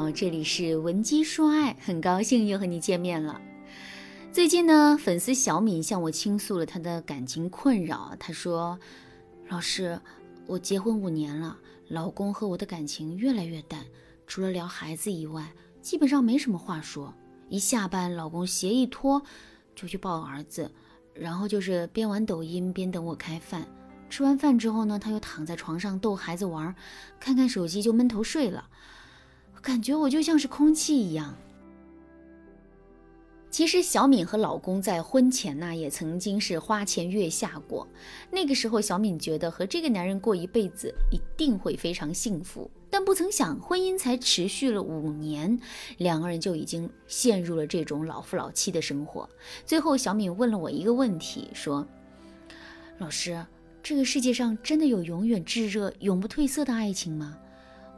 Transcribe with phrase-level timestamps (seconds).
[0.00, 3.38] 好，这里是文姬说爱，很高兴又和你见面了。
[4.32, 8.16] 最近呢，粉丝小敏向我倾诉了她的感情困扰。
[8.18, 8.80] 她说
[9.50, 10.00] ：“老师，
[10.46, 11.54] 我结婚五年了，
[11.88, 13.84] 老公和我的感情越来越淡，
[14.26, 15.52] 除了聊孩子以外，
[15.82, 17.12] 基本上没什么话说。
[17.50, 19.22] 一下班，老公鞋一脱
[19.76, 20.72] 就去抱儿子，
[21.12, 23.66] 然后就是边玩抖音边等我开饭。
[24.08, 26.74] 吃完饭之后呢，他又躺在床上逗孩子玩，
[27.20, 28.66] 看看手机就闷头睡了。”
[29.62, 31.36] 感觉我就像是空气一样。
[33.50, 37.86] 其实小敏和老公在婚前呢，也曾经是花前月下过。
[38.30, 45.58] 那个时候，小敏觉得和这个男人过一辈子一定会非常幸福，但不曾想，婚姻才持续了五年，
[45.98, 49.28] 两个人就已经陷入了这种老夫老妻的生活。
[49.66, 51.84] 最后，小敏问了我一个问题，说
[52.98, 53.44] ：“老师，
[53.82, 57.36] 这个世界上真的有永远炙热、永不褪色的爱情吗？”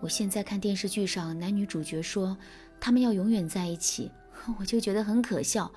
[0.03, 2.37] 我现在看电视剧上男女主角说
[2.81, 4.11] 他们要永远在一起，
[4.59, 5.71] 我就觉得很可笑。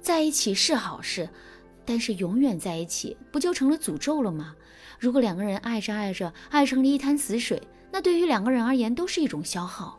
[0.00, 1.28] 在一起是好事，
[1.84, 4.54] 但是永远在一起不就成了诅咒了吗？
[5.00, 9.98] 如果两个人爱着爱着爱成了一滩死水，那对于两个人而言都是一种消耗。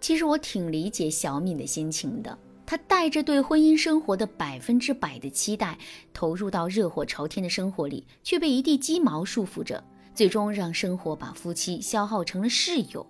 [0.00, 5.76] 其实我挺理解小敏的心情的，她带着对婚姻生活的百分之百的期待，
[6.12, 9.82] 投入到热火朝天的生活里，却被一地鸡毛束缚着。
[10.14, 13.06] 最终让生活把夫妻消耗成了室友，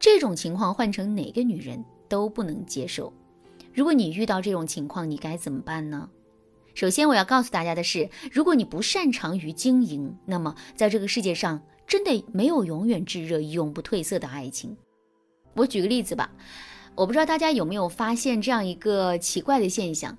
[0.00, 3.12] 这种情况换成哪个女人都不能接受。
[3.72, 6.08] 如果你遇到这种情况，你该怎么办呢？
[6.74, 14.76] 首先，我要告诉大家的是，如果你不擅长于经营，那么在这个世界上真的没有永远炙热、永不褪色的爱情。
[15.54, 16.30] 我举个例子吧，
[16.94, 20.18] 我不知道大家有没有发现这样一个奇怪的现象：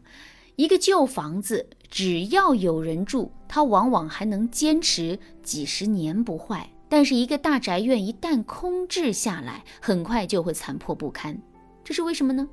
[0.59, 1.65] 一个旧房子。
[1.89, 6.69] 只要有人住，它往往还能坚持几十年不坏。
[6.89, 11.41] 但是，一个大宅院一旦空置下来，很快就会残破不堪。
[11.81, 12.45] 这是为什么呢？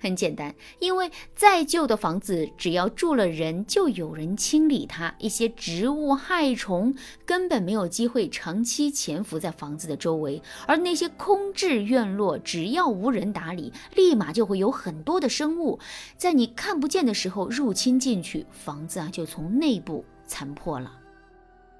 [0.00, 5.14] 很简单，因为再旧的房子，只要住了人，就有人清理它。
[5.18, 6.94] 一些植物害虫
[7.26, 15.78] 根本没有机会长期潜伏在房子的周围，而那些空置院落，只要无人打理，立马就会有很多的生物
[16.16, 20.92] 在你看不见的时候入侵进去，房子啊就从内部残破了。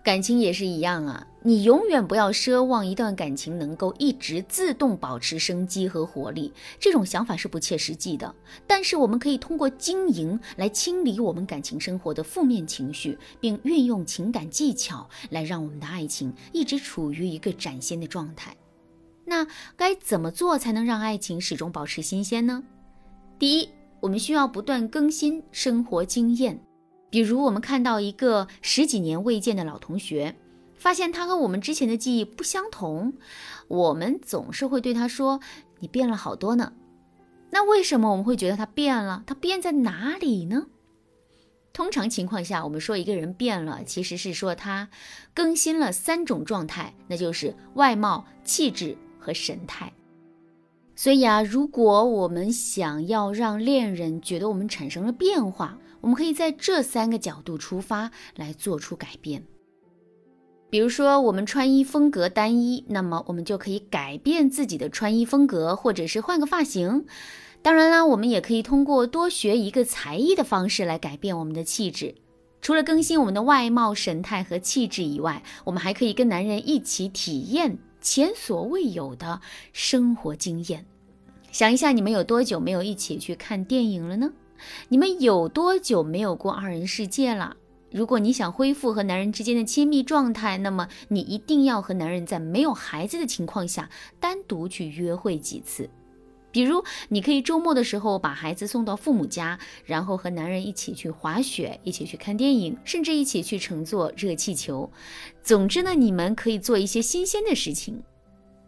[0.08, 8.34] 感情也是一样啊，你永远不要奢望一段感情能够一直自动保持生机和活力，这种想法是不切实际的。
[8.66, 18.56] 但是我们可以通过经营来清理我们感情生活的负面情绪，并运用情感技巧来让我们的爱情一直处于一个崭新的状态。
[19.26, 19.46] 那
[19.76, 22.64] 该怎么做才能让爱情始终保持新鲜呢？
[23.38, 23.68] 第一，
[24.00, 26.58] 我们需要不断更新生活经验。
[27.10, 30.36] 比如，我们看到一个十几年未见的老同学，
[30.76, 33.14] 发现他和我们之前的记忆不相同，
[33.68, 35.40] 我们总是会对他说
[35.80, 36.72] ：“你变了好多呢。”
[37.50, 39.22] 那为什么我们会觉得他变了？
[39.26, 40.66] 他变在哪里呢？
[41.72, 44.90] 通常情况下，我们说一个人变了，其实是说他
[45.32, 49.92] 更新了三种状态，那就是外貌、气质和神态。
[50.98, 59.44] 所以啊，如果我们想要让恋人觉得我们产生了变化，我们可以在这三个角度出发来做出改变。
[60.68, 67.06] 比如说，我们穿衣风格单一，那么我们就可以改变自己的穿衣风格，或者是换个发型。
[67.62, 72.12] 当然啦，我们也可以通过多学一个才艺的方式来改变我们的气质。
[72.60, 79.42] 除了更新我们的外貌、神态和气质以外，我们还可以跟男人一起体验前所未有的
[79.74, 80.86] 生活经验。
[81.52, 84.32] 想一下，你们有多久没有一起去看电影了呢？
[84.88, 87.58] 你们有多久没有过二人世界了？
[87.90, 95.90] 如果你想恢复和男人之间的亲密状态，那么你一定要和男人在没有孩子的情况下单独去约会几次。
[96.50, 104.90] 比如，你可以周末的时候把孩子送到父母家，然后和男人一起去滑雪，一起去看电影，甚至一起去乘坐热气球。
[105.42, 108.02] 总之呢，你们可以做一些新鲜的事情。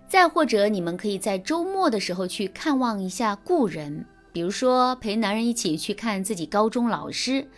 [0.09, 4.05] 再或者，你们可以在周末的时候去看望一下故人。
[4.33, 7.49] 比如说，陪男人一起去看自己高中老师，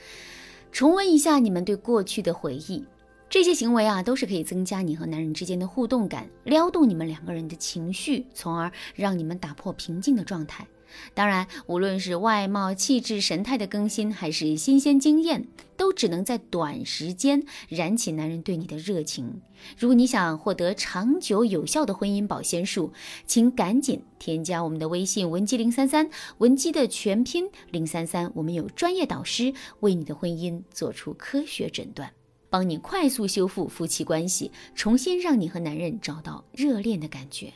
[0.70, 2.85] 重温一下你们对过去的回忆。
[3.32, 10.67] 这些行为啊，都是可以增加你和男人之间的互动感，撩动你们两个人的情绪，从而让你们打破平静的状态。
[11.14, 15.49] 当然，无论是外貌、气质、神态的更新，还是新鲜经验，
[15.79, 19.40] 都只能在短时间燃起男人对你的热情。
[19.78, 22.93] 如果你想获得长久有效的婚姻保鲜术，
[23.26, 32.12] 请赶紧添加我们的微信文姬零三三，文姬的全拼零三三，我们有专业导师为你的婚姻做出科学诊断，
[32.52, 37.50] 帮你快速修复夫妻关系，重新让你和男人找到热恋的感觉。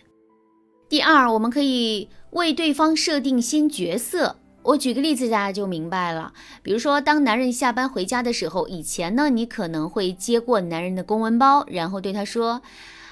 [0.89, 4.37] 第二，我们可以为对方设定新角色。
[4.63, 6.33] 我举个例子，大家就明白了。
[6.63, 12.63] 比如说，当男人下班回家的时候，以前呢，你可能会接过男人的公文包，然后对他说：“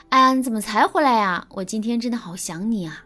[0.08, 1.46] 哎呀，你怎么才回来呀？
[1.50, 3.03] 我今天真的好想你啊。”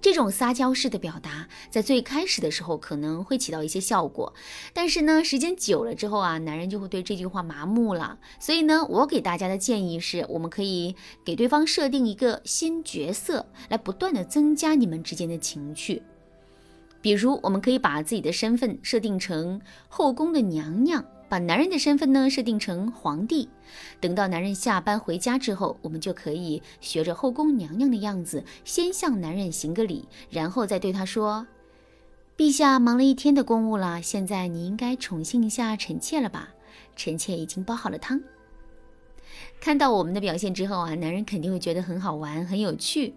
[0.00, 4.32] 这种撒娇式的表达，在最开始的时候可能会起到一些效果，
[4.72, 8.18] 但是呢，时间久了之后啊，男人就会对这句话麻木了。
[8.38, 16.02] 所以呢，我给大家的建议是，我们可以给对方设定一个新角色，来不断的增加你们之间的情趣。
[17.00, 21.04] 比如，我们可以把自己的身份设定成后宫的娘娘。
[21.28, 23.48] 把男人的身份呢设定成皇帝，
[24.00, 31.46] 等到男人下班回家之后，我们就可以学着后宫娘娘的样子，先向男人行个礼，然后再对他说
[32.36, 36.48] ：“陛下忙了一天的公务了，现在你应该宠幸一下臣妾了吧？
[36.96, 38.20] 臣妾已经煲好了汤。”
[39.60, 43.14] 看到我们的表现之后啊，男人肯定会觉得很好玩、很有趣。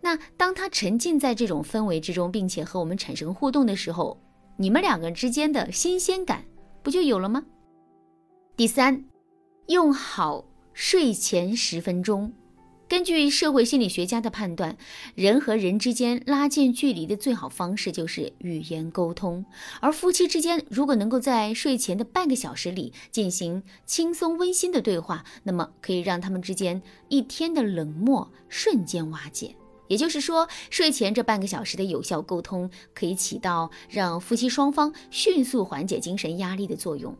[0.00, 4.20] 那当他沉浸在这种氛围之中，并且和我们产生互动的时候，
[4.56, 6.44] 你们两个之间的新鲜感。
[6.88, 7.44] 不就有了吗？
[8.56, 9.04] 第三，
[9.66, 12.32] 用好睡前十分钟。
[12.88, 14.74] 根据社会心理学家的判断，
[15.14, 19.44] 人和人之间拉近距离的最好方式就是语言沟通。
[19.82, 26.80] 而夫妻之间如果能够在睡前的半个小时里进行轻松温馨的对话，那么可以让他们之间
[27.10, 29.54] 一天的冷漠瞬间瓦解。
[29.88, 37.16] 也就是说，睡前这半个小时的有效沟通，可以起到让夫妻双方迅速缓解精神压力的作用。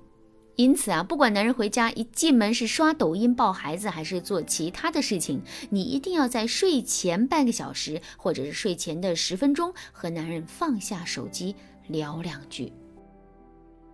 [0.57, 11.55] 因此啊，不管男人回家一进门是刷抖音抱孩子，还是做其他的事情，你一定要在睡前半个小时，或者是睡前的十分钟，和男人放下手机
[11.87, 12.73] 聊两句。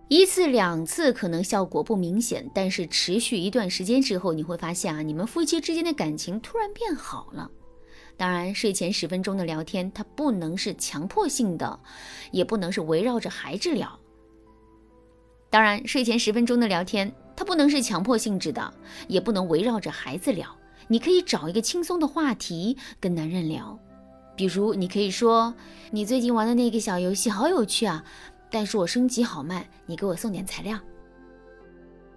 [0.07, 7.49] 一次两次可能效果不明显，但是持续一段时间之后，你会发现啊，你们夫妻之间的感情突然变好了。
[8.17, 11.79] 当然，睡前十分钟的聊天，它不能是强迫性的，
[12.31, 13.99] 也不能是围绕着孩子聊。
[15.49, 18.73] 当然，睡前十分钟的聊天，它不能是强迫性质的，
[19.09, 20.47] 也不能围绕着孩子聊。
[20.87, 23.77] 你可以找一个轻松的话题跟男人聊，
[24.35, 25.53] 比如你可以说
[25.91, 28.03] ：“你最近玩的那个小游戏好有趣啊，
[28.49, 30.79] 但是我升级好慢，你给我送点材料。”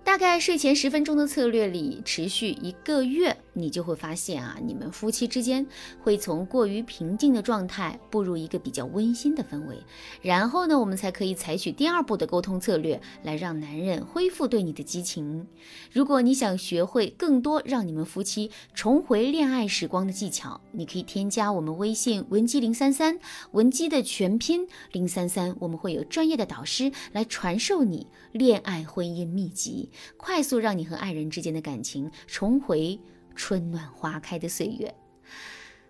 [0.08, 5.66] 大概睡前十分钟的策略里，持续一个月，你就会发现啊，你们夫妻之间
[6.00, 9.76] 会从过于平静的状态步入一个比较温馨的氛围。
[10.22, 15.46] 然后呢，我们才可以采取第二步的沟通策略，来让男人恢复对你的激情。
[15.92, 23.18] 如果你想学会更多让你们夫妻重回恋爱时光的技巧，你可以添加我们微信文姬零三三，
[23.50, 29.90] 文姬的全拼零三三，我们会有专业的导师来传授你恋爱婚姻秘籍。
[30.16, 32.98] 快速让你和爱人之间的感情重回
[33.34, 34.94] 春暖花开的岁月。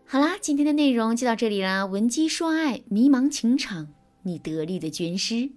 [0.04, 1.84] 好啦，今天的内容就到这里啦。
[1.84, 3.88] 闻鸡说爱，迷茫情场，
[4.22, 5.50] 你得力的军师。